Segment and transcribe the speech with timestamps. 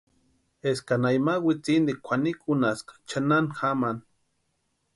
[0.69, 4.03] Éskanha ima witsintikwa kwʼanikunhaska chʼanani jamani.